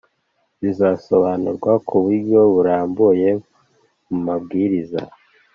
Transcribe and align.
bizasobanurwa 0.61 1.71
ku 1.87 1.95
buryo 2.03 2.39
burambuye 2.53 3.29
mu 4.07 4.17
mabwiriza 4.25 5.01